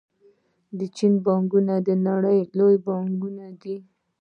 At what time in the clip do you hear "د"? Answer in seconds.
0.77-0.79, 1.87-1.89